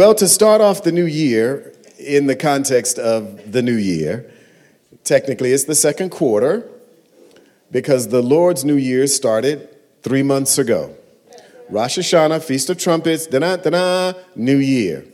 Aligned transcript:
Well, 0.00 0.14
to 0.14 0.28
start 0.28 0.62
off 0.62 0.82
the 0.82 0.92
new 0.92 1.04
year 1.04 1.74
in 1.98 2.24
the 2.26 2.34
context 2.34 2.98
of 2.98 3.52
the 3.52 3.60
new 3.60 3.76
year, 3.76 4.32
technically 5.04 5.52
it's 5.52 5.64
the 5.64 5.74
second 5.74 6.08
quarter 6.08 6.66
because 7.70 8.08
the 8.08 8.22
Lord's 8.22 8.64
New 8.64 8.76
Year 8.76 9.06
started 9.06 9.68
three 10.00 10.22
months 10.22 10.56
ago. 10.56 10.96
Rosh 11.68 11.98
Hashanah, 11.98 12.42
Feast 12.42 12.70
of 12.70 12.78
Trumpets, 12.78 13.26
da 13.26 13.56
da 13.56 14.14
New 14.34 14.56
Year. 14.56 15.04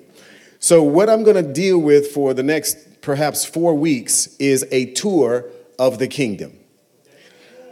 So, 0.60 0.84
what 0.84 1.10
I'm 1.10 1.24
going 1.24 1.44
to 1.44 1.52
deal 1.52 1.80
with 1.80 2.12
for 2.12 2.32
the 2.32 2.44
next 2.44 3.00
perhaps 3.00 3.44
four 3.44 3.74
weeks 3.74 4.36
is 4.36 4.64
a 4.70 4.92
tour 4.92 5.46
of 5.80 5.98
the 5.98 6.06
kingdom. 6.06 6.60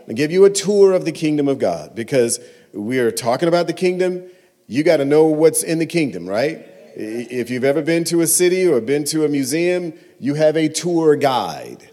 I 0.08 0.14
give 0.14 0.32
you 0.32 0.46
a 0.46 0.50
tour 0.50 0.92
of 0.92 1.04
the 1.04 1.12
kingdom 1.12 1.46
of 1.46 1.60
God 1.60 1.94
because 1.94 2.40
we 2.72 2.98
are 2.98 3.12
talking 3.12 3.46
about 3.46 3.68
the 3.68 3.72
kingdom. 3.72 4.24
You 4.66 4.82
got 4.82 4.96
to 4.96 5.04
know 5.04 5.26
what's 5.26 5.62
in 5.62 5.78
the 5.78 5.86
kingdom, 5.86 6.28
right? 6.28 6.72
If 6.96 7.50
you've 7.50 7.64
ever 7.64 7.82
been 7.82 8.04
to 8.04 8.20
a 8.20 8.26
city 8.26 8.66
or 8.66 8.80
been 8.80 9.04
to 9.04 9.24
a 9.24 9.28
museum, 9.28 9.94
you 10.20 10.34
have 10.34 10.56
a 10.56 10.68
tour 10.68 11.16
guide. 11.16 11.90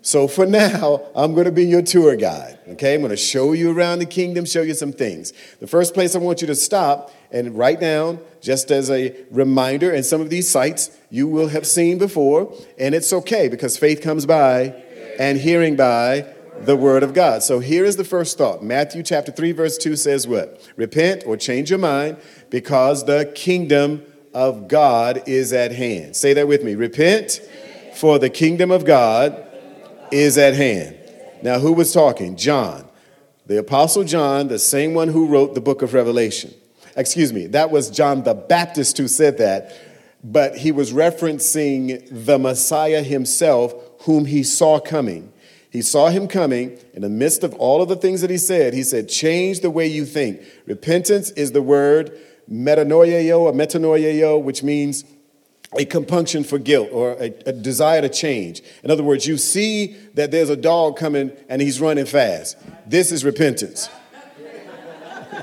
So 0.00 0.28
for 0.28 0.46
now, 0.46 1.02
I'm 1.16 1.34
going 1.34 1.46
to 1.46 1.52
be 1.52 1.64
your 1.64 1.82
tour 1.82 2.14
guide. 2.14 2.58
Okay, 2.68 2.94
I'm 2.94 3.00
going 3.00 3.10
to 3.10 3.16
show 3.16 3.52
you 3.52 3.76
around 3.76 3.98
the 3.98 4.06
kingdom, 4.06 4.44
show 4.44 4.62
you 4.62 4.74
some 4.74 4.92
things. 4.92 5.32
The 5.58 5.66
first 5.66 5.92
place 5.92 6.14
I 6.14 6.18
want 6.18 6.40
you 6.40 6.46
to 6.46 6.54
stop 6.54 7.10
and 7.32 7.58
write 7.58 7.80
down, 7.80 8.20
just 8.40 8.70
as 8.70 8.90
a 8.90 9.16
reminder, 9.30 9.90
and 9.90 10.04
some 10.04 10.20
of 10.20 10.30
these 10.30 10.48
sites 10.48 10.96
you 11.10 11.26
will 11.26 11.48
have 11.48 11.66
seen 11.66 11.98
before, 11.98 12.54
and 12.78 12.94
it's 12.94 13.12
okay 13.12 13.48
because 13.48 13.76
faith 13.76 14.02
comes 14.02 14.24
by 14.24 14.74
and 15.18 15.38
hearing 15.38 15.74
by 15.74 16.26
the 16.60 16.76
word 16.76 17.02
of 17.02 17.12
God. 17.12 17.42
So 17.42 17.58
here 17.58 17.84
is 17.84 17.96
the 17.96 18.04
first 18.04 18.38
thought. 18.38 18.62
Matthew 18.62 19.02
chapter 19.02 19.32
3 19.32 19.50
verse 19.52 19.76
2 19.78 19.96
says 19.96 20.28
what? 20.28 20.62
Repent 20.76 21.24
or 21.26 21.36
change 21.36 21.70
your 21.70 21.80
mind 21.80 22.18
because 22.50 23.04
the 23.04 23.32
kingdom 23.34 24.04
of 24.34 24.68
God 24.68 25.22
is 25.26 25.52
at 25.52 25.72
hand. 25.72 26.16
Say 26.16 26.34
that 26.34 26.48
with 26.48 26.62
me. 26.64 26.74
Repent 26.74 27.40
for 27.94 28.18
the 28.18 28.28
kingdom 28.28 28.70
of 28.70 28.84
God 28.84 29.46
is 30.10 30.36
at 30.36 30.54
hand. 30.54 30.96
Now, 31.42 31.60
who 31.60 31.72
was 31.72 31.92
talking? 31.92 32.36
John. 32.36 32.88
The 33.46 33.58
Apostle 33.58 34.04
John, 34.04 34.48
the 34.48 34.58
same 34.58 34.94
one 34.94 35.08
who 35.08 35.26
wrote 35.26 35.54
the 35.54 35.60
book 35.60 35.82
of 35.82 35.94
Revelation. 35.94 36.52
Excuse 36.96 37.32
me, 37.32 37.46
that 37.48 37.70
was 37.70 37.90
John 37.90 38.22
the 38.22 38.34
Baptist 38.34 38.96
who 38.98 39.08
said 39.08 39.38
that, 39.38 39.76
but 40.22 40.56
he 40.56 40.72
was 40.72 40.92
referencing 40.92 42.08
the 42.10 42.38
Messiah 42.38 43.02
himself, 43.02 43.74
whom 44.02 44.24
he 44.24 44.42
saw 44.42 44.80
coming. 44.80 45.32
He 45.70 45.82
saw 45.82 46.08
him 46.08 46.28
coming 46.28 46.78
in 46.94 47.02
the 47.02 47.08
midst 47.08 47.42
of 47.42 47.52
all 47.54 47.82
of 47.82 47.88
the 47.88 47.96
things 47.96 48.20
that 48.20 48.30
he 48.30 48.38
said. 48.38 48.74
He 48.74 48.84
said, 48.84 49.08
Change 49.08 49.60
the 49.60 49.70
way 49.70 49.86
you 49.86 50.06
think. 50.06 50.40
Repentance 50.66 51.30
is 51.32 51.52
the 51.52 51.62
word 51.62 52.16
metanoia 52.50 53.38
or 53.38 53.52
metanoia, 53.52 54.18
yo, 54.18 54.38
which 54.38 54.62
means 54.62 55.04
a 55.76 55.84
compunction 55.84 56.44
for 56.44 56.58
guilt 56.58 56.88
or 56.92 57.12
a, 57.12 57.34
a, 57.46 57.52
desire 57.52 58.00
to 58.00 58.08
change. 58.08 58.62
In 58.82 58.90
other 58.90 59.02
words, 59.02 59.26
you 59.26 59.36
see 59.36 59.96
that 60.14 60.30
there's 60.30 60.50
a 60.50 60.56
dog 60.56 60.96
coming 60.96 61.32
and 61.48 61.60
he's 61.60 61.80
running 61.80 62.06
fast. 62.06 62.56
This 62.86 63.10
is 63.10 63.24
repentance. 63.24 63.88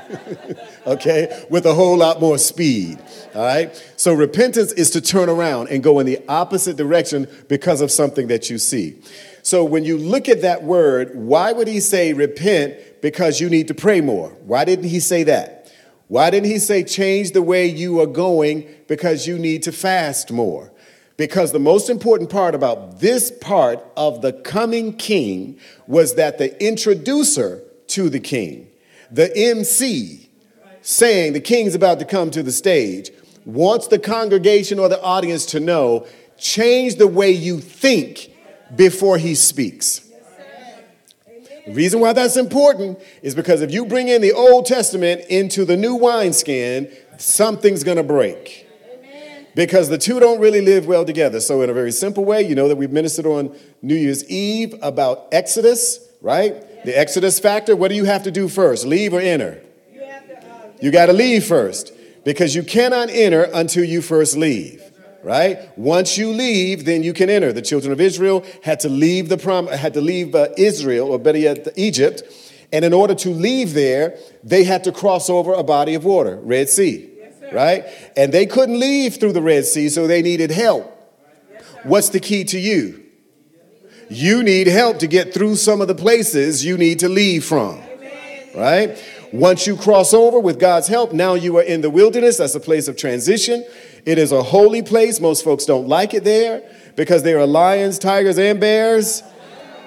okay? 0.88 1.46
With 1.50 1.66
a 1.66 1.74
whole 1.74 1.98
lot 1.98 2.22
more 2.22 2.38
speed. 2.38 3.00
All 3.36 3.44
right? 3.44 3.94
So 3.98 4.14
repentance 4.14 4.72
is 4.74 4.90
to 4.92 5.02
turn 5.02 5.30
around 5.30 5.70
and 5.70 5.84
go 5.84 6.00
in 6.00 6.06
the 6.06 6.20
opposite 6.28 6.78
direction 6.78 7.28
because 7.50 7.82
of 7.82 7.92
something 7.92 8.28
that 8.28 8.50
you 8.50 8.58
see. 8.58 9.02
So 9.44 9.66
when 9.66 9.84
you 9.84 9.98
look 9.98 10.30
at 10.30 10.44
that 10.44 10.64
word, 10.64 11.16
why 11.16 11.52
would 11.52 11.68
he 11.68 11.80
say 11.80 12.14
repent? 12.14 13.02
Because 13.02 13.42
you 13.42 13.50
need 13.50 13.68
to 13.68 13.74
pray 13.74 14.00
more. 14.00 14.30
Why 14.46 14.64
didn't 14.66 14.86
he 14.86 15.00
say 15.00 15.24
that? 15.24 15.61
Why 16.12 16.30
didn't 16.30 16.50
he 16.50 16.60
say 16.60 16.84
change 16.84 17.32
the 17.32 17.42
way 17.42 17.68
you 17.68 18.02
are 18.02 18.06
going 18.06 18.68
because 18.90 19.28
you 19.28 19.40
need 19.40 19.64
to 19.64 19.72
fast 19.72 20.30
more? 20.30 20.70
Because 21.16 21.54
the 21.54 21.60
most 21.60 21.90
important 21.90 22.30
part 22.30 22.54
about 22.54 23.00
this 23.00 23.32
part 23.32 23.82
of 23.96 24.22
the 24.22 24.34
coming 24.34 24.98
king 24.98 25.58
was 25.88 26.16
that 26.16 26.38
the 26.38 26.62
introducer 26.62 27.64
to 27.88 28.10
the 28.10 28.20
king, 28.20 28.68
the 29.10 29.32
MC, 29.38 30.30
saying 30.82 31.32
the 31.32 31.40
king's 31.40 31.76
about 31.76 32.00
to 32.00 32.06
come 32.06 32.30
to 32.32 32.44
the 32.44 32.52
stage, 32.52 33.10
wants 33.46 33.88
the 33.88 33.98
congregation 33.98 34.80
or 34.80 34.90
the 34.90 35.02
audience 35.02 35.46
to 35.46 35.62
know 35.62 36.06
change 36.38 36.96
the 36.96 37.08
way 37.08 37.32
you 37.32 37.62
think 37.62 38.34
before 38.76 39.18
he 39.18 39.34
speaks. 39.34 40.11
The 41.66 41.74
reason 41.74 42.00
why 42.00 42.14
that's 42.14 42.38
important 42.38 43.00
is 43.22 43.36
because 43.36 43.62
if 43.62 43.72
you 43.72 43.86
bring 43.86 44.08
in 44.08 44.22
the 44.22 44.34
Old 44.34 44.66
Testament 44.66 45.22
into 45.30 45.64
the 45.64 45.78
new 45.78 45.96
wineskin, 45.96 46.92
something's 47.18 47.84
going 47.84 47.98
to 47.98 48.04
break. 48.04 48.68
Because 49.54 49.90
the 49.90 49.98
two 49.98 50.20
don't 50.20 50.40
really 50.40 50.62
live 50.62 50.88
well 50.88 51.04
together. 51.04 51.42
So, 51.42 51.62
in 51.62 51.70
a 51.70 51.74
very 51.74 51.92
simple 51.92 52.24
way, 52.24 52.42
you 52.42 52.56
know 52.56 52.70
that 52.70 52.78
we've 52.78 52.92
ministered 52.92 53.26
on 53.26 53.54
New 53.82 53.96
Year's 53.96 54.24
Eve 54.30 54.76
about 54.82 55.28
Exodus, 55.34 56.00
right? 56.22 56.54
The 56.86 56.98
Exodus 56.98 57.38
factor. 57.38 57.76
What 57.76 57.90
do 57.90 57.96
you 57.96 58.06
have 58.06 58.24
to 58.24 58.32
do 58.32 58.48
first? 58.48 58.86
Leave 58.86 59.14
or 59.14 59.20
enter? 59.20 59.62
You 60.82 60.90
got 60.90 61.08
to 61.08 61.12
uh, 61.12 61.16
leave 61.16 61.46
first 61.46 61.94
because 62.24 62.56
you 62.56 62.64
cannot 62.64 63.10
enter 63.10 63.44
until 63.54 63.84
you 63.84 64.02
first 64.02 64.36
leave 64.36 64.91
right? 65.24 65.76
Once 65.78 66.18
you 66.18 66.32
leave, 66.32 66.86
then 66.86 67.04
you 67.04 67.14
can 67.14 67.30
enter. 67.30 67.54
The 67.54 67.62
children 67.62 67.92
of 67.92 68.02
Israel 68.02 68.46
had 68.64 68.80
to 68.82 68.90
leave 68.90 69.30
the 69.30 69.38
prom- 69.38 69.68
had 69.68 69.94
to 69.94 70.02
leave 70.02 70.34
uh, 70.36 70.50
Israel, 70.58 71.12
or 71.12 71.20
better 71.20 71.38
yet, 71.38 71.68
Egypt, 71.76 72.24
and 72.74 72.86
in 72.86 72.94
order 72.94 73.16
to 73.16 73.30
leave 73.30 73.74
there, 73.74 74.18
they 74.44 74.64
had 74.64 74.84
to 74.86 74.92
cross 74.92 75.30
over 75.30 75.54
a 75.54 75.64
body 75.64 75.94
of 75.94 76.06
water, 76.06 76.38
Red 76.42 76.70
Sea, 76.70 77.10
yes, 77.18 77.54
right? 77.54 77.86
And 78.16 78.34
they 78.34 78.46
couldn't 78.46 78.80
leave 78.80 79.16
through 79.16 79.34
the 79.34 79.42
Red 79.42 79.66
Sea, 79.66 79.90
so 79.90 80.08
they 80.08 80.22
needed 80.22 80.52
help. 80.52 80.86
Yes, 81.52 81.64
What's 81.84 82.10
the 82.10 82.20
key 82.20 82.44
to 82.46 82.60
you? 82.60 83.04
You 84.10 84.44
need 84.44 84.68
help 84.68 85.00
to 85.00 85.08
get 85.08 85.34
through 85.34 85.56
some 85.56 85.80
of 85.82 85.88
the 85.88 85.96
places 85.96 86.66
you 86.66 86.78
need 86.78 87.00
to 87.00 87.10
leave 87.10 87.46
from, 87.46 87.80
Amen. 87.80 88.50
right? 88.56 89.04
Once 89.34 89.66
you 89.66 89.78
cross 89.78 90.14
over 90.14 90.40
with 90.40 90.60
God's 90.60 90.88
help, 90.88 91.14
now 91.14 91.36
you 91.36 91.58
are 91.58 91.64
in 91.64 91.80
the 91.80 91.90
wilderness. 91.90 92.38
That's 92.38 92.56
a 92.56 92.60
place 92.60 92.90
of 92.90 92.98
transition. 92.98 93.66
It 94.06 94.18
is 94.18 94.34
a 94.34 94.44
holy 94.44 94.82
place. 94.82 95.22
Most 95.22 95.44
folks 95.44 95.64
don't 95.64 95.88
like 95.88 96.14
it 96.14 96.26
there 96.26 96.64
because 96.98 97.24
there 97.24 97.40
are 97.40 97.48
lions, 97.48 97.98
tigers, 97.98 98.38
and 98.38 98.60
bears, 98.60 99.24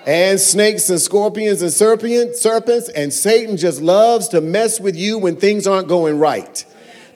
and 0.06 0.40
snakes 0.40 0.88
and 0.88 0.98
scorpions 0.98 1.60
and 1.60 1.70
serpent, 1.70 2.36
serpents. 2.36 2.88
And 2.88 3.12
Satan 3.12 3.58
just 3.58 3.82
loves 3.82 4.28
to 4.28 4.40
mess 4.40 4.80
with 4.80 4.96
you 4.96 5.18
when 5.18 5.36
things 5.36 5.66
aren't 5.66 5.88
going 5.88 6.18
right, 6.18 6.64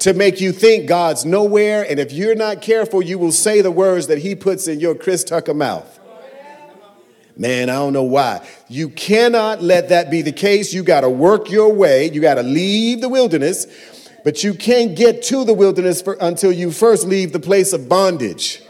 to 0.00 0.12
make 0.12 0.38
you 0.38 0.52
think 0.52 0.86
God's 0.86 1.24
nowhere. 1.24 1.86
And 1.88 1.98
if 1.98 2.12
you're 2.12 2.34
not 2.34 2.60
careful, 2.60 3.00
you 3.00 3.18
will 3.18 3.32
say 3.32 3.62
the 3.62 3.70
words 3.70 4.06
that 4.08 4.18
he 4.18 4.34
puts 4.34 4.68
in 4.68 4.80
your 4.80 4.94
Chris 4.94 5.24
Tucker 5.24 5.54
mouth. 5.54 5.97
Man, 7.38 7.70
I 7.70 7.74
don't 7.74 7.92
know 7.94 8.02
why. 8.02 8.46
You 8.68 8.90
cannot 8.90 9.62
let 9.62 9.88
that 9.88 10.10
be 10.10 10.20
the 10.22 10.32
case. 10.32 10.74
You 10.74 10.82
got 10.82 11.02
to 11.02 11.08
work 11.08 11.50
your 11.50 11.72
way. 11.72 12.10
You 12.10 12.20
got 12.20 12.34
to 12.34 12.42
leave 12.42 13.00
the 13.00 13.08
wilderness 13.08 13.66
but 14.24 14.44
you 14.44 14.52
can't 14.52 14.94
get 14.94 15.22
to 15.22 15.44
the 15.44 15.54
wilderness 15.54 16.02
for, 16.02 16.16
until 16.20 16.52
you 16.52 16.70
first 16.70 17.06
leave 17.06 17.32
the 17.32 17.40
place 17.40 17.72
of 17.72 17.88
bondage. 17.88 18.62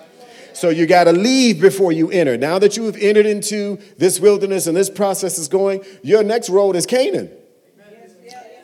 So 0.52 0.70
you 0.70 0.86
got 0.86 1.04
to 1.04 1.12
leave 1.12 1.60
before 1.60 1.90
you 1.90 2.10
enter. 2.10 2.36
Now 2.36 2.60
that 2.60 2.76
you 2.76 2.84
have 2.84 2.96
entered 2.96 3.26
into 3.26 3.78
this 3.96 4.20
wilderness 4.20 4.68
and 4.68 4.76
this 4.76 4.90
process 4.90 5.38
is 5.38 5.48
going, 5.48 5.84
your 6.02 6.22
next 6.22 6.48
road 6.48 6.76
is 6.76 6.86
Canaan. 6.86 7.30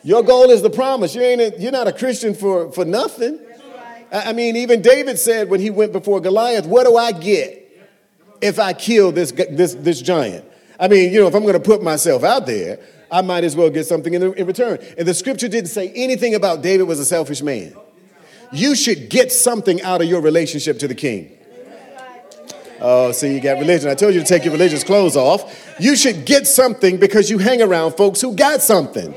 Your 0.03 0.23
goal 0.23 0.51
is 0.51 0.61
the 0.61 0.69
promise. 0.69 1.15
You 1.15 1.21
ain't 1.21 1.41
a, 1.41 1.59
you're 1.59 1.71
not 1.71 1.87
a 1.87 1.91
Christian 1.91 2.33
for, 2.33 2.71
for 2.71 2.85
nothing. 2.85 3.39
I 4.11 4.33
mean, 4.33 4.55
even 4.55 4.81
David 4.81 5.17
said 5.17 5.49
when 5.49 5.59
he 5.59 5.71
went 5.71 5.91
before 5.91 6.21
Goliath, 6.21 6.65
What 6.65 6.85
do 6.85 6.95
I 6.95 7.11
get 7.11 7.64
if 8.41 8.59
I 8.59 8.73
kill 8.73 9.11
this, 9.11 9.31
this, 9.31 9.75
this 9.75 10.01
giant? 10.01 10.45
I 10.79 10.87
mean, 10.87 11.13
you 11.13 11.19
know, 11.19 11.27
if 11.27 11.35
I'm 11.35 11.43
going 11.43 11.53
to 11.53 11.59
put 11.59 11.81
myself 11.81 12.23
out 12.23 12.45
there, 12.45 12.79
I 13.11 13.21
might 13.21 13.43
as 13.43 13.55
well 13.55 13.69
get 13.69 13.85
something 13.85 14.13
in, 14.13 14.33
in 14.33 14.45
return. 14.45 14.79
And 14.97 15.07
the 15.07 15.13
scripture 15.13 15.47
didn't 15.47 15.69
say 15.69 15.91
anything 15.95 16.35
about 16.35 16.61
David 16.61 16.83
was 16.83 16.99
a 16.99 17.05
selfish 17.05 17.41
man. 17.41 17.73
You 18.51 18.75
should 18.75 19.09
get 19.09 19.31
something 19.31 19.81
out 19.81 20.01
of 20.01 20.07
your 20.07 20.21
relationship 20.21 20.79
to 20.79 20.87
the 20.87 20.95
king. 20.95 21.31
Oh, 22.81 23.11
see, 23.13 23.33
you 23.33 23.39
got 23.39 23.57
religion. 23.57 23.89
I 23.89 23.95
told 23.95 24.13
you 24.13 24.19
to 24.19 24.25
take 24.25 24.43
your 24.43 24.51
religious 24.51 24.83
clothes 24.83 25.15
off. 25.15 25.75
You 25.79 25.95
should 25.95 26.25
get 26.25 26.45
something 26.45 26.97
because 26.97 27.29
you 27.29 27.37
hang 27.37 27.61
around 27.61 27.93
folks 27.93 28.19
who 28.19 28.35
got 28.35 28.61
something. 28.61 29.15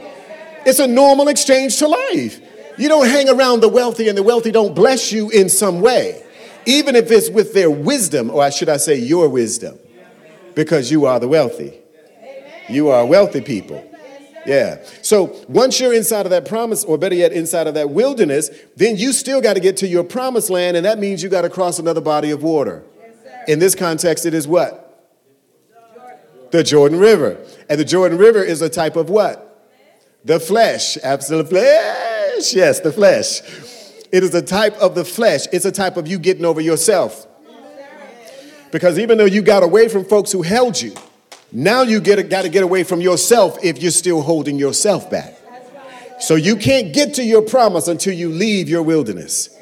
It's 0.65 0.79
a 0.79 0.87
normal 0.87 1.29
exchange 1.29 1.77
to 1.79 1.89
life. 1.89 2.41
You 2.79 2.89
don't 2.89 3.07
hang 3.07 3.29
around 3.29 3.61
the 3.61 3.69
wealthy 3.69 4.09
and 4.09 4.17
the 4.17 4.23
wealthy 4.23 4.53
don't 4.53 4.75
bless 4.75 5.11
you 5.11 5.31
in 5.31 5.49
some 5.49 5.81
way, 5.81 6.23
even 6.69 6.95
if 6.95 7.11
it's 7.11 7.31
with 7.31 7.55
their 7.55 7.71
wisdom, 7.71 8.31
or 8.31 8.51
should 8.51 8.69
I 8.69 8.77
say 8.77 8.97
your 8.97 9.27
wisdom, 9.31 9.79
because 10.55 10.91
you 10.91 11.07
are 11.07 11.19
the 11.19 11.27
wealthy. 11.27 11.81
You 12.69 12.91
are 12.91 13.07
wealthy 13.07 13.41
people. 13.41 13.83
Yeah. 14.45 14.85
So 15.01 15.35
once 15.49 15.81
you're 15.81 15.95
inside 15.95 16.27
of 16.27 16.31
that 16.31 16.47
promise, 16.47 16.85
or 16.85 16.99
better 16.99 17.15
yet, 17.15 17.33
inside 17.33 17.69
of 17.69 17.75
that 17.75 17.89
wilderness, 17.89 18.51
then 18.77 18.99
you 18.99 19.15
still 19.15 19.41
got 19.41 19.55
to 19.55 19.61
get 19.61 19.79
to 19.79 19.89
your 19.89 20.05
promised 20.05 20.51
land, 20.51 20.77
and 20.77 20.85
that 20.85 20.99
means 20.99 21.23
you 21.23 21.31
got 21.31 21.43
to 21.43 21.51
cross 21.51 21.79
another 21.79 22.03
body 22.03 22.31
of 22.31 22.43
water. 22.43 22.85
In 23.47 23.61
this 23.61 23.75
context, 23.75 24.27
it 24.27 24.35
is 24.35 24.47
what? 24.47 24.85
The 26.51 26.63
Jordan 26.63 26.99
River. 26.99 27.39
And 27.71 27.81
the 27.81 27.85
Jordan 27.85 28.19
River 28.19 28.43
is 28.43 28.61
a 28.61 28.69
type 28.69 28.97
of 28.97 29.09
what? 29.09 29.67
The 30.23 30.39
flesh. 30.39 30.99
Absolute 30.99 31.49
flesh. 31.49 32.53
Yes, 32.53 32.81
the 32.81 32.93
flesh. 32.93 33.41
It 34.11 34.25
is 34.25 34.35
a 34.35 34.43
type 34.43 34.75
of 34.75 34.95
the 34.95 35.05
flesh. 35.05 35.47
It's 35.53 35.65
a 35.65 35.73
type 35.73 35.97
of 35.97 36.09
you 36.09 36.19
getting 36.19 36.45
over 36.45 36.61
yourself. 36.61 37.27
Because 38.71 38.99
even 38.99 39.19
though 39.19 39.25
you 39.25 39.43
got 39.43 39.63
away 39.63 39.89
from 39.89 40.05
folks 40.05 40.33
who 40.33 40.43
held 40.43 40.81
you, 40.81 40.95
now 41.51 41.83
you 41.83 42.01
get 42.01 42.29
got 42.29 42.43
to 42.43 42.49
get 42.49 42.63
away 42.63 42.85
from 42.85 43.01
yourself 43.01 43.59
if 43.63 43.81
you're 43.81 43.91
still 43.91 44.21
holding 44.21 44.59
yourself 44.59 45.11
back. 45.11 45.35
So 46.21 46.35
you 46.35 46.57
can't 46.57 46.93
get 46.93 47.15
to 47.15 47.25
your 47.25 47.43
promise 47.43 47.89
until 47.89 48.13
you 48.13 48.29
leave 48.29 48.69
your 48.69 48.83
wilderness. 48.83 49.58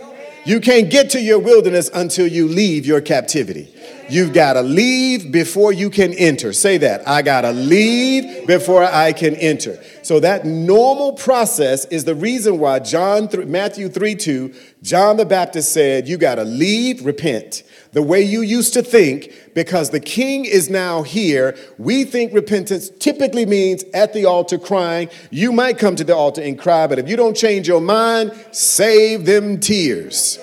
You 0.46 0.60
can't 0.60 0.88
get 0.88 1.10
to 1.10 1.20
your 1.20 1.40
wilderness 1.40 1.90
until 1.92 2.28
you 2.28 2.46
leave 2.46 2.86
your 2.86 3.00
captivity. 3.00 3.74
You've 4.08 4.32
got 4.32 4.52
to 4.52 4.62
leave 4.62 5.32
before 5.32 5.72
you 5.72 5.90
can 5.90 6.12
enter. 6.14 6.52
Say 6.52 6.78
that. 6.78 7.06
I 7.08 7.22
got 7.22 7.40
to 7.40 7.50
leave 7.50 8.46
before 8.46 8.84
I 8.84 9.12
can 9.12 9.34
enter. 9.34 9.82
So 10.02 10.20
that 10.20 10.44
normal 10.44 11.14
process 11.14 11.84
is 11.86 12.04
the 12.04 12.14
reason 12.14 12.60
why 12.60 12.78
John 12.78 13.28
Matthew 13.50 13.88
3 13.88 14.14
2, 14.14 14.54
John 14.82 15.16
the 15.16 15.26
Baptist 15.26 15.72
said, 15.72 16.06
You 16.06 16.16
got 16.16 16.36
to 16.36 16.44
leave, 16.44 17.04
repent 17.04 17.64
the 17.96 18.02
way 18.02 18.20
you 18.20 18.42
used 18.42 18.74
to 18.74 18.82
think 18.82 19.32
because 19.54 19.88
the 19.88 19.98
king 19.98 20.44
is 20.44 20.68
now 20.68 21.02
here. 21.02 21.56
We 21.78 22.04
think 22.04 22.34
repentance 22.34 22.90
typically 22.90 23.46
means 23.46 23.84
at 23.94 24.12
the 24.12 24.26
altar 24.26 24.58
crying. 24.58 25.08
You 25.30 25.50
might 25.50 25.78
come 25.78 25.96
to 25.96 26.04
the 26.04 26.14
altar 26.14 26.42
and 26.42 26.58
cry, 26.58 26.86
but 26.88 26.98
if 26.98 27.08
you 27.08 27.16
don't 27.16 27.34
change 27.34 27.66
your 27.66 27.80
mind, 27.80 28.32
save 28.52 29.24
them 29.24 29.60
tears. 29.60 30.38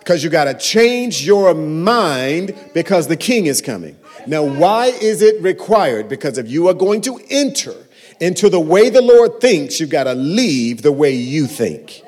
Because 0.00 0.24
you 0.24 0.28
got 0.28 0.46
to 0.46 0.54
change 0.54 1.24
your 1.24 1.54
mind 1.54 2.56
because 2.74 3.06
the 3.06 3.16
king 3.16 3.46
is 3.46 3.62
coming. 3.62 3.96
Now, 4.26 4.42
why 4.42 4.86
is 4.86 5.22
it 5.22 5.40
required? 5.40 6.08
Because 6.08 6.38
if 6.38 6.50
you 6.50 6.66
are 6.66 6.74
going 6.74 7.02
to 7.02 7.20
enter 7.30 7.76
into 8.18 8.50
the 8.50 8.58
way 8.58 8.90
the 8.90 9.00
Lord 9.00 9.40
thinks, 9.40 9.78
you've 9.78 9.90
got 9.90 10.04
to 10.04 10.14
leave 10.14 10.82
the 10.82 10.90
way 10.90 11.12
you 11.12 11.46
think. 11.46 12.02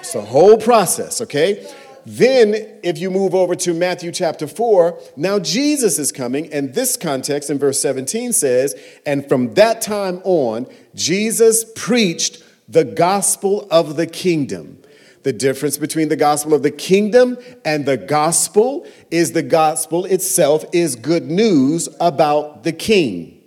It's 0.00 0.14
the 0.14 0.22
whole 0.22 0.56
process, 0.56 1.20
okay? 1.20 1.70
Then, 2.10 2.54
if 2.82 2.96
you 2.96 3.10
move 3.10 3.34
over 3.34 3.54
to 3.56 3.74
Matthew 3.74 4.12
chapter 4.12 4.46
4, 4.46 4.98
now 5.18 5.38
Jesus 5.38 5.98
is 5.98 6.10
coming, 6.10 6.50
and 6.54 6.72
this 6.72 6.96
context 6.96 7.50
in 7.50 7.58
verse 7.58 7.78
17 7.82 8.32
says, 8.32 8.74
And 9.04 9.28
from 9.28 9.52
that 9.54 9.82
time 9.82 10.22
on, 10.24 10.68
Jesus 10.94 11.66
preached 11.76 12.42
the 12.66 12.84
gospel 12.84 13.68
of 13.70 13.96
the 13.96 14.06
kingdom. 14.06 14.80
The 15.22 15.34
difference 15.34 15.76
between 15.76 16.08
the 16.08 16.16
gospel 16.16 16.54
of 16.54 16.62
the 16.62 16.70
kingdom 16.70 17.36
and 17.62 17.84
the 17.84 17.98
gospel 17.98 18.86
is 19.10 19.32
the 19.32 19.42
gospel 19.42 20.06
itself 20.06 20.64
is 20.72 20.96
good 20.96 21.24
news 21.24 21.90
about 22.00 22.64
the 22.64 22.72
king. 22.72 23.37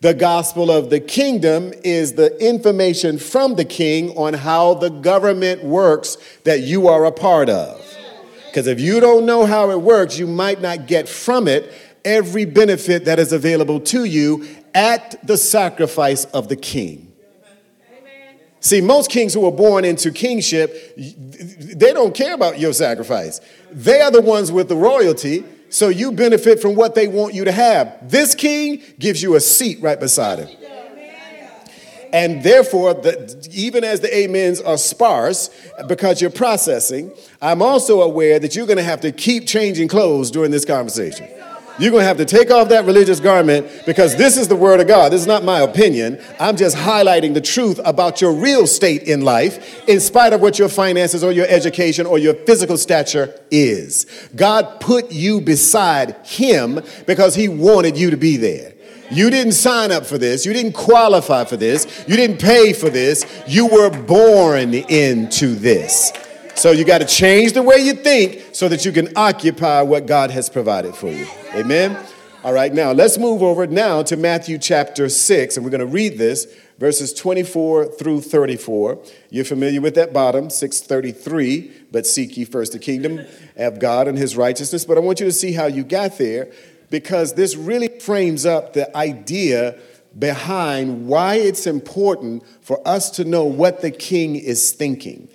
The 0.00 0.14
gospel 0.14 0.70
of 0.70 0.90
the 0.90 1.00
kingdom 1.00 1.72
is 1.82 2.12
the 2.12 2.36
information 2.38 3.18
from 3.18 3.56
the 3.56 3.64
king 3.64 4.16
on 4.16 4.32
how 4.34 4.74
the 4.74 4.90
government 4.90 5.64
works 5.64 6.16
that 6.44 6.60
you 6.60 6.86
are 6.86 7.04
a 7.04 7.12
part 7.12 7.48
of. 7.48 7.84
Because 8.46 8.68
if 8.68 8.80
you 8.80 9.00
don't 9.00 9.26
know 9.26 9.44
how 9.44 9.70
it 9.70 9.80
works, 9.80 10.16
you 10.18 10.26
might 10.26 10.60
not 10.60 10.86
get 10.86 11.08
from 11.08 11.48
it 11.48 11.72
every 12.04 12.44
benefit 12.44 13.06
that 13.06 13.18
is 13.18 13.32
available 13.32 13.80
to 13.80 14.04
you 14.04 14.46
at 14.72 15.26
the 15.26 15.36
sacrifice 15.36 16.26
of 16.26 16.48
the 16.48 16.56
king. 16.56 17.12
See, 18.60 18.80
most 18.80 19.10
kings 19.10 19.34
who 19.34 19.46
are 19.46 19.52
born 19.52 19.84
into 19.84 20.10
kingship, 20.10 20.96
they 20.96 21.92
don't 21.92 22.14
care 22.14 22.34
about 22.34 22.58
your 22.58 22.72
sacrifice. 22.72 23.40
They 23.70 24.00
are 24.00 24.10
the 24.10 24.20
ones 24.20 24.50
with 24.50 24.68
the 24.68 24.76
royalty, 24.76 25.44
so 25.70 25.88
you 25.88 26.12
benefit 26.12 26.60
from 26.60 26.74
what 26.74 26.94
they 26.94 27.08
want 27.08 27.34
you 27.34 27.44
to 27.44 27.52
have. 27.52 27.96
This 28.02 28.34
king 28.34 28.82
gives 28.98 29.22
you 29.22 29.34
a 29.34 29.40
seat 29.40 29.80
right 29.80 29.98
beside 29.98 30.40
him. 30.40 30.48
And 32.12 32.42
therefore, 32.42 32.94
the, 32.94 33.48
even 33.52 33.84
as 33.84 34.00
the 34.00 34.24
amens 34.24 34.60
are 34.62 34.78
sparse 34.78 35.50
because 35.88 36.22
you're 36.22 36.30
processing, 36.30 37.12
I'm 37.42 37.60
also 37.60 38.00
aware 38.00 38.38
that 38.38 38.56
you're 38.56 38.66
going 38.66 38.78
to 38.78 38.82
have 38.82 39.02
to 39.02 39.12
keep 39.12 39.46
changing 39.46 39.88
clothes 39.88 40.30
during 40.30 40.50
this 40.50 40.64
conversation. 40.64 41.28
You're 41.78 41.92
going 41.92 42.02
to 42.02 42.08
have 42.08 42.16
to 42.16 42.24
take 42.24 42.50
off 42.50 42.70
that 42.70 42.86
religious 42.86 43.20
garment 43.20 43.68
because 43.86 44.16
this 44.16 44.36
is 44.36 44.48
the 44.48 44.56
word 44.56 44.80
of 44.80 44.88
God. 44.88 45.12
This 45.12 45.20
is 45.20 45.28
not 45.28 45.44
my 45.44 45.60
opinion. 45.60 46.20
I'm 46.40 46.56
just 46.56 46.76
highlighting 46.76 47.34
the 47.34 47.40
truth 47.40 47.78
about 47.84 48.20
your 48.20 48.32
real 48.32 48.66
state 48.66 49.04
in 49.04 49.20
life, 49.20 49.88
in 49.88 50.00
spite 50.00 50.32
of 50.32 50.40
what 50.40 50.58
your 50.58 50.68
finances 50.68 51.22
or 51.22 51.30
your 51.30 51.46
education 51.48 52.04
or 52.04 52.18
your 52.18 52.34
physical 52.34 52.76
stature 52.76 53.32
is. 53.52 54.06
God 54.34 54.80
put 54.80 55.12
you 55.12 55.40
beside 55.40 56.16
Him 56.24 56.80
because 57.06 57.36
He 57.36 57.48
wanted 57.48 57.96
you 57.96 58.10
to 58.10 58.16
be 58.16 58.36
there. 58.36 58.74
You 59.10 59.30
didn't 59.30 59.52
sign 59.52 59.92
up 59.92 60.04
for 60.04 60.18
this. 60.18 60.44
You 60.44 60.52
didn't 60.52 60.72
qualify 60.72 61.44
for 61.44 61.56
this. 61.56 62.04
You 62.08 62.16
didn't 62.16 62.40
pay 62.40 62.72
for 62.72 62.90
this. 62.90 63.24
You 63.46 63.66
were 63.68 63.90
born 63.90 64.74
into 64.74 65.54
this. 65.54 66.12
So 66.58 66.72
you 66.72 66.84
got 66.84 66.98
to 66.98 67.06
change 67.06 67.52
the 67.52 67.62
way 67.62 67.76
you 67.76 67.92
think 67.92 68.46
so 68.50 68.68
that 68.68 68.84
you 68.84 68.90
can 68.90 69.16
occupy 69.16 69.82
what 69.82 70.06
God 70.06 70.32
has 70.32 70.50
provided 70.50 70.96
for 70.96 71.06
you. 71.06 71.24
Amen. 71.54 71.96
All 72.42 72.52
right, 72.52 72.74
now 72.74 72.90
let's 72.90 73.16
move 73.16 73.44
over 73.44 73.68
now 73.68 74.02
to 74.02 74.16
Matthew 74.16 74.58
chapter 74.58 75.08
6, 75.08 75.56
and 75.56 75.64
we're 75.64 75.70
going 75.70 75.78
to 75.78 75.86
read 75.86 76.18
this 76.18 76.52
verses 76.78 77.14
24 77.14 77.92
through 77.92 78.22
34. 78.22 79.00
You're 79.30 79.44
familiar 79.44 79.80
with 79.80 79.94
that 79.94 80.12
bottom, 80.12 80.50
633, 80.50 81.86
but 81.92 82.08
seek 82.08 82.36
ye 82.36 82.44
first 82.44 82.72
the 82.72 82.80
kingdom 82.80 83.20
of 83.54 83.78
God 83.78 84.08
and 84.08 84.18
his 84.18 84.36
righteousness. 84.36 84.84
But 84.84 84.98
I 84.98 85.00
want 85.00 85.20
you 85.20 85.26
to 85.26 85.32
see 85.32 85.52
how 85.52 85.66
you 85.66 85.84
got 85.84 86.18
there 86.18 86.50
because 86.90 87.34
this 87.34 87.54
really 87.54 88.00
frames 88.00 88.44
up 88.44 88.72
the 88.72 88.96
idea 88.96 89.78
behind 90.18 91.06
why 91.06 91.36
it's 91.36 91.68
important 91.68 92.42
for 92.62 92.80
us 92.84 93.10
to 93.10 93.24
know 93.24 93.44
what 93.44 93.80
the 93.80 93.92
king 93.92 94.34
is 94.34 94.72
thinking. 94.72 95.28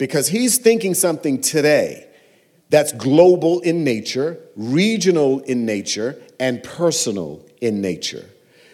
Because 0.00 0.28
he's 0.28 0.56
thinking 0.56 0.94
something 0.94 1.42
today 1.42 2.06
that's 2.70 2.90
global 2.90 3.60
in 3.60 3.84
nature, 3.84 4.38
regional 4.56 5.40
in 5.40 5.66
nature, 5.66 6.18
and 6.40 6.62
personal 6.62 7.44
in 7.60 7.82
nature. 7.82 8.24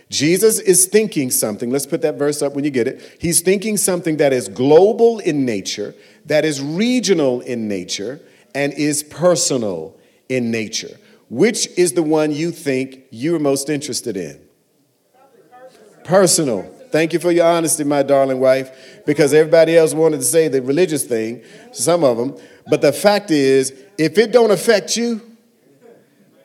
Jesus 0.08 0.61
is 0.61 0.87
thinking 0.87 1.32
something, 1.32 1.69
let's 1.69 1.84
put 1.84 2.02
that 2.02 2.14
verse 2.14 2.43
up 2.43 2.55
when 2.55 2.62
you 2.62 2.70
get 2.70 2.87
it. 2.87 3.19
He's 3.20 3.40
thinking 3.40 3.76
something 3.76 4.19
that 4.19 4.32
is 4.32 4.46
global 4.46 5.19
in 5.19 5.44
nature, 5.44 5.96
that 6.26 6.44
is 6.44 6.62
regional 6.62 7.40
in 7.40 7.67
nature, 7.67 8.20
and 8.55 8.73
is 8.75 9.02
personal 9.02 9.99
in 10.28 10.52
nature. 10.52 10.96
Which 11.28 11.67
is 11.76 11.94
the 11.94 12.05
one 12.05 12.31
you 12.31 12.52
think 12.52 13.00
you're 13.11 13.40
most 13.40 13.69
interested 13.69 14.17
in? 14.17 14.40
Personal. 16.04 16.75
Thank 16.97 17.12
you 17.12 17.19
for 17.19 17.31
your 17.31 17.45
honesty, 17.45 17.85
my 17.85 18.03
darling 18.03 18.41
wife, 18.41 19.03
because 19.05 19.35
everybody 19.35 19.76
else 19.76 19.93
wanted 19.93 20.17
to 20.17 20.23
say 20.23 20.49
the 20.49 20.62
religious 20.62 21.05
thing, 21.05 21.43
some 21.71 22.03
of 22.03 22.17
them. 22.17 22.35
But 22.71 22.81
the 22.81 22.91
fact 22.91 23.31
is, 23.31 23.75
if 23.99 24.17
it 24.17 24.33
don't 24.33 24.50
affect 24.50 24.97
you, 24.97 25.21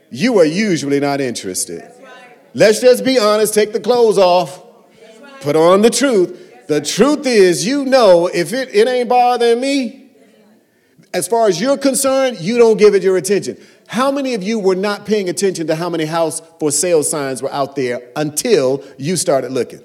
you 0.10 0.38
are 0.40 0.46
usually 0.46 1.00
not 1.00 1.22
interested. 1.22 1.90
Let's 2.54 2.82
just 2.82 3.06
be 3.06 3.18
honest, 3.18 3.54
take 3.54 3.72
the 3.72 3.80
clothes 3.80 4.18
off, 4.18 4.62
put 5.40 5.56
on 5.56 5.84
the 5.84 5.90
truth. 5.90 6.68
The 6.68 6.82
truth 6.82 7.26
is, 7.26 7.66
you 7.66 7.86
know, 7.86 8.28
if 8.28 8.52
it, 8.52 8.76
it 8.76 8.90
ain't 8.90 9.08
bothering 9.08 9.62
me, 9.62 10.10
as 11.14 11.30
far 11.30 11.48
as 11.48 11.62
you're 11.62 11.78
concerned, 11.78 12.42
you 12.42 12.58
don't 12.58 12.76
give 12.76 12.94
it 12.94 13.04
your 13.04 13.16
attention. 13.16 13.56
How 13.88 14.12
many 14.12 14.34
of 14.34 14.44
you 14.44 14.60
were 14.60 14.76
not 14.76 15.06
paying 15.06 15.30
attention 15.30 15.68
to 15.68 15.76
how 15.76 15.90
many 15.90 16.04
house 16.04 16.42
for 16.60 16.74
sale 16.74 17.04
signs 17.04 17.42
were 17.42 17.54
out 17.54 17.78
there 17.78 18.02
until 18.18 18.84
you 18.98 19.16
started 19.16 19.54
looking? 19.54 19.82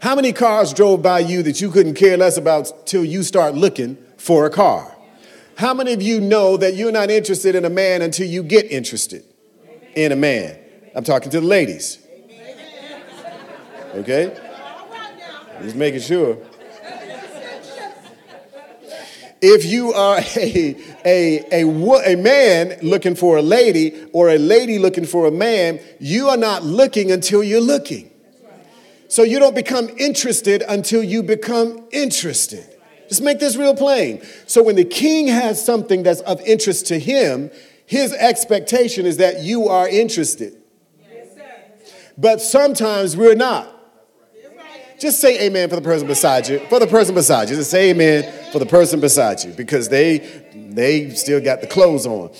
How 0.00 0.14
many 0.14 0.32
cars 0.32 0.72
drove 0.72 1.02
by 1.02 1.20
you 1.20 1.42
that 1.42 1.60
you 1.60 1.70
couldn't 1.70 1.94
care 1.94 2.16
less 2.16 2.36
about 2.36 2.86
till 2.86 3.04
you 3.04 3.22
start 3.22 3.54
looking 3.54 3.96
for 4.16 4.46
a 4.46 4.50
car? 4.50 4.94
How 5.56 5.72
many 5.72 5.92
of 5.92 6.02
you 6.02 6.20
know 6.20 6.56
that 6.58 6.74
you're 6.74 6.92
not 6.92 7.10
interested 7.10 7.54
in 7.54 7.64
a 7.64 7.70
man 7.70 8.02
until 8.02 8.26
you 8.26 8.42
get 8.42 8.70
interested 8.70 9.24
in 9.94 10.12
a 10.12 10.16
man? 10.16 10.58
I'm 10.94 11.04
talking 11.04 11.30
to 11.30 11.40
the 11.40 11.46
ladies. 11.46 11.98
Okay? 13.94 14.36
Just 15.62 15.76
making 15.76 16.00
sure 16.00 16.36
if 19.40 19.64
you 19.64 19.92
are 19.92 20.18
a, 20.36 20.76
a, 21.04 21.64
a, 21.64 22.12
a 22.12 22.16
man 22.16 22.78
looking 22.82 23.14
for 23.14 23.38
a 23.38 23.42
lady 23.42 24.06
or 24.12 24.30
a 24.30 24.38
lady 24.38 24.78
looking 24.78 25.04
for 25.04 25.26
a 25.26 25.30
man, 25.30 25.80
you 25.98 26.28
are 26.28 26.36
not 26.36 26.64
looking 26.64 27.10
until 27.10 27.42
you're 27.42 27.60
looking. 27.60 28.10
So 29.16 29.22
you 29.22 29.38
don't 29.38 29.54
become 29.54 29.88
interested 29.96 30.62
until 30.68 31.02
you 31.02 31.22
become 31.22 31.88
interested. 31.90 32.66
Just 33.08 33.22
make 33.22 33.38
this 33.38 33.56
real 33.56 33.74
plain. 33.74 34.20
So 34.46 34.62
when 34.62 34.76
the 34.76 34.84
king 34.84 35.26
has 35.28 35.64
something 35.64 36.02
that's 36.02 36.20
of 36.20 36.38
interest 36.42 36.88
to 36.88 36.98
him, 36.98 37.50
his 37.86 38.12
expectation 38.12 39.06
is 39.06 39.16
that 39.16 39.40
you 39.42 39.68
are 39.68 39.88
interested. 39.88 40.60
But 42.18 42.42
sometimes 42.42 43.16
we're 43.16 43.34
not. 43.34 43.72
Just 44.98 45.18
say 45.18 45.46
amen 45.46 45.70
for 45.70 45.76
the 45.76 45.80
person 45.82 46.06
beside 46.06 46.46
you. 46.46 46.58
For 46.68 46.78
the 46.78 46.86
person 46.86 47.14
beside 47.14 47.48
you. 47.48 47.56
Just 47.56 47.70
say 47.70 47.92
amen 47.92 48.50
for 48.52 48.58
the 48.58 48.66
person 48.66 49.00
beside 49.00 49.42
you 49.42 49.52
because 49.52 49.88
they 49.88 50.18
they 50.54 51.08
still 51.08 51.40
got 51.40 51.62
the 51.62 51.66
clothes 51.66 52.06
on. 52.06 52.32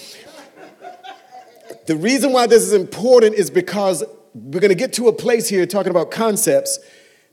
The 1.87 1.97
reason 1.97 2.35
why 2.35 2.47
this 2.47 2.65
is 2.65 2.75
important 2.75 3.37
is 3.37 3.49
because 3.49 4.05
we're 4.37 4.61
going 4.61 4.69
to 4.69 4.75
get 4.75 4.93
to 4.95 5.09
a 5.09 5.13
place 5.13 5.49
here 5.49 5.65
talking 5.67 5.91
about 5.91 6.11
concepts 6.11 6.79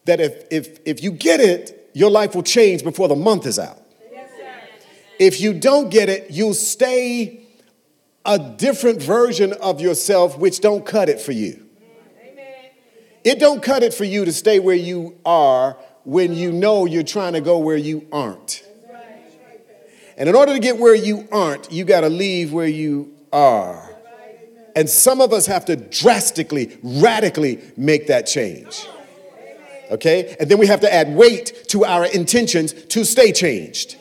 that 0.05 0.21
if 0.21 0.45
if 0.49 0.79
if 0.85 1.03
you 1.03 1.11
get 1.11 1.39
it, 1.39 1.89
your 1.93 2.09
life 2.09 2.33
will 2.33 2.43
change 2.43 2.83
before 2.83 3.07
the 3.07 3.15
month 3.15 3.45
is 3.45 3.59
out. 3.59 3.79
If 5.19 5.39
you 5.39 5.53
don't 5.53 5.89
get 5.89 6.09
it, 6.09 6.31
you'll 6.31 6.53
stay 6.53 7.45
a 8.25 8.39
different 8.39 9.01
version 9.01 9.53
of 9.53 9.79
yourself, 9.79 10.37
which 10.37 10.59
don't 10.59 10.85
cut 10.85 11.09
it 11.09 11.19
for 11.19 11.33
you. 11.33 11.65
It 13.23 13.39
don't 13.39 13.61
cut 13.61 13.83
it 13.83 13.93
for 13.93 14.03
you 14.03 14.25
to 14.25 14.33
stay 14.33 14.59
where 14.59 14.75
you 14.75 15.17
are 15.25 15.77
when 16.03 16.33
you 16.33 16.51
know 16.51 16.85
you're 16.85 17.03
trying 17.03 17.33
to 17.33 17.41
go 17.41 17.59
where 17.59 17.77
you 17.77 18.07
aren't. 18.11 18.63
And 20.17 20.29
in 20.29 20.35
order 20.35 20.53
to 20.53 20.59
get 20.59 20.77
where 20.77 20.95
you 20.95 21.27
aren't, 21.31 21.71
you 21.71 21.85
got 21.85 22.01
to 22.01 22.09
leave 22.09 22.53
where 22.53 22.67
you 22.67 23.13
are. 23.31 23.92
And 24.75 24.89
some 24.89 25.21
of 25.21 25.33
us 25.33 25.45
have 25.45 25.65
to 25.65 25.75
drastically, 25.75 26.77
radically 26.81 27.61
make 27.77 28.07
that 28.07 28.25
change. 28.25 28.87
Okay? 29.91 30.35
And 30.39 30.49
then 30.49 30.57
we 30.57 30.67
have 30.67 30.79
to 30.81 30.93
add 30.93 31.15
weight 31.15 31.65
to 31.69 31.85
our 31.85 32.05
intentions 32.05 32.73
to 32.73 33.05
stay 33.05 33.31
changed 33.31 33.97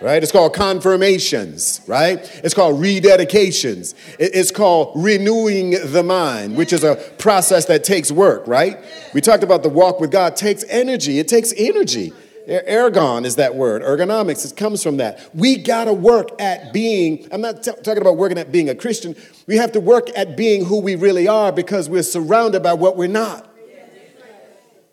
right? 0.00 0.22
It's 0.22 0.32
called 0.32 0.54
confirmations, 0.54 1.80
right? 1.86 2.18
It's 2.44 2.54
called 2.54 2.80
rededications. 2.80 3.94
It's 4.18 4.50
called 4.50 4.92
renewing 4.94 5.70
the 5.92 6.02
mind, 6.02 6.56
which 6.56 6.72
is 6.72 6.84
a 6.84 6.96
process 7.18 7.64
that 7.66 7.84
takes 7.84 8.10
work, 8.10 8.46
right? 8.46 8.78
We 9.12 9.20
talked 9.20 9.42
about 9.42 9.62
the 9.62 9.68
walk 9.68 10.00
with 10.00 10.10
God 10.10 10.36
takes 10.36 10.64
energy. 10.68 11.18
It 11.18 11.28
takes 11.28 11.52
energy. 11.56 12.12
Er, 12.48 12.62
ergon 12.66 13.26
is 13.26 13.36
that 13.36 13.54
word. 13.54 13.82
Ergonomics, 13.82 14.50
it 14.50 14.56
comes 14.56 14.82
from 14.82 14.96
that. 14.96 15.30
We 15.34 15.56
got 15.56 15.84
to 15.84 15.92
work 15.92 16.40
at 16.40 16.72
being, 16.72 17.28
I'm 17.30 17.42
not 17.42 17.62
t- 17.62 17.72
talking 17.82 18.00
about 18.00 18.16
working 18.16 18.38
at 18.38 18.50
being 18.50 18.70
a 18.70 18.74
Christian. 18.74 19.14
We 19.46 19.56
have 19.56 19.72
to 19.72 19.80
work 19.80 20.08
at 20.16 20.36
being 20.36 20.64
who 20.64 20.80
we 20.80 20.94
really 20.94 21.28
are 21.28 21.52
because 21.52 21.90
we're 21.90 22.02
surrounded 22.02 22.62
by 22.62 22.72
what 22.72 22.96
we're 22.96 23.08
not. 23.08 23.44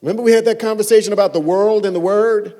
Remember, 0.01 0.21
we 0.21 0.33
had 0.33 0.45
that 0.45 0.59
conversation 0.59 1.13
about 1.13 1.33
the 1.33 1.39
world 1.39 1.85
and 1.85 1.95
the 1.95 1.99
word? 1.99 2.55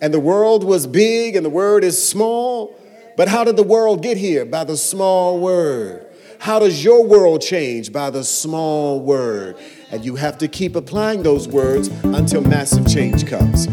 And 0.00 0.12
the 0.12 0.20
world 0.20 0.64
was 0.64 0.86
big 0.86 1.36
and 1.36 1.46
the 1.46 1.50
word 1.50 1.84
is 1.84 2.06
small. 2.06 2.78
But 3.16 3.28
how 3.28 3.44
did 3.44 3.56
the 3.56 3.62
world 3.62 4.02
get 4.02 4.16
here? 4.16 4.44
By 4.44 4.64
the 4.64 4.76
small 4.76 5.38
word. 5.38 6.06
How 6.40 6.58
does 6.58 6.84
your 6.84 7.04
world 7.06 7.40
change? 7.40 7.92
By 7.92 8.10
the 8.10 8.24
small 8.24 9.00
word. 9.00 9.56
And 9.92 10.04
you 10.04 10.16
have 10.16 10.36
to 10.38 10.48
keep 10.48 10.74
applying 10.74 11.22
those 11.22 11.46
words 11.46 11.88
until 12.02 12.42
massive 12.42 12.86
change 12.86 13.26
comes. 13.26 13.66